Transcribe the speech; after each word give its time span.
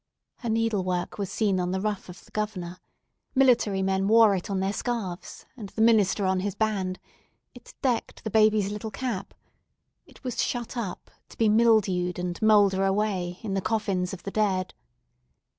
Her 0.37 0.49
needle 0.49 0.83
work 0.83 1.19
was 1.19 1.31
seen 1.31 1.59
on 1.59 1.69
the 1.69 1.79
ruff 1.79 2.09
of 2.09 2.25
the 2.25 2.31
Governor; 2.31 2.79
military 3.35 3.83
men 3.83 4.07
wore 4.07 4.33
it 4.35 4.49
on 4.49 4.59
their 4.59 4.73
scarfs, 4.73 5.45
and 5.55 5.69
the 5.69 5.81
minister 5.83 6.25
on 6.25 6.39
his 6.39 6.55
band; 6.55 6.97
it 7.53 7.75
decked 7.83 8.23
the 8.23 8.31
baby's 8.31 8.71
little 8.71 8.89
cap; 8.89 9.35
it 10.07 10.23
was 10.23 10.43
shut 10.43 10.75
up, 10.75 11.11
to 11.29 11.37
be 11.37 11.49
mildewed 11.49 12.17
and 12.17 12.41
moulder 12.41 12.83
away, 12.83 13.37
in 13.43 13.53
the 13.53 13.61
coffins 13.61 14.11
of 14.11 14.23
the 14.23 14.31
dead. 14.31 14.73